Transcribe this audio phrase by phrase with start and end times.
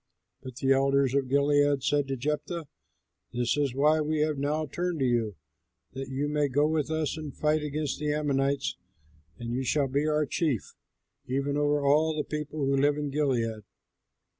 [0.41, 2.67] But the elders of Gilead said to Jephthah,
[3.33, 5.35] "This is why we have now turned to you,
[5.93, 8.77] that you may go with us and fight against the Ammonites,
[9.37, 10.73] and you shall be our chief,
[11.27, 13.61] even over all the people who live in Gilead."